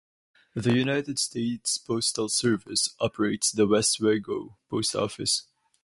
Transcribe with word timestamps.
The 0.55 0.73
United 0.73 1.19
States 1.19 1.77
Postal 1.77 2.27
Service 2.27 2.95
operates 2.99 3.51
the 3.51 3.67
Westwego 3.67 4.55
Post 4.67 4.95
Office. 4.95 5.43